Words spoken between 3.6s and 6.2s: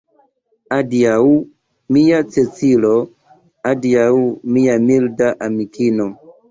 adiaŭ mia milda amikino.